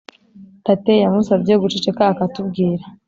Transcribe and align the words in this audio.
tate 0.65 0.93
yamusabye 1.03 1.53
guceceka 1.61 2.03
akatubwira. 2.11 2.83